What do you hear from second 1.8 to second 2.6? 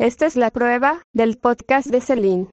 de Celine.